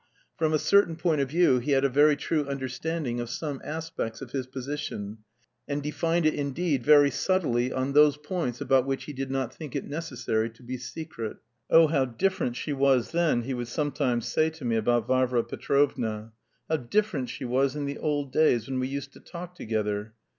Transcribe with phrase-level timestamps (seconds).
[0.35, 4.19] From a certain point of view he had a very true understanding of some aspects
[4.19, 5.19] of his position,
[5.67, 9.75] and defined it, indeed, very subtly on those points about which he did not think
[9.75, 11.37] it necessary to be secret.
[11.69, 16.31] "Oh, how different she was then!" he would sometimes say to me about Varvara Petrovna.
[16.67, 20.15] "How different she was in the old days when we used to talk together....